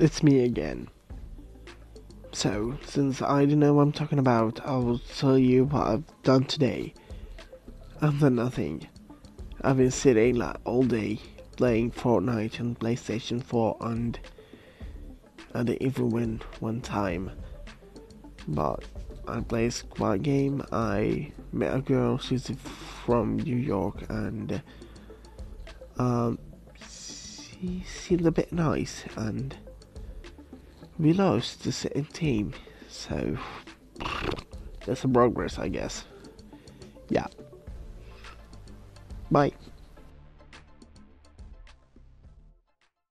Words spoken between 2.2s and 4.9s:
So, since I don't know what I'm talking about, I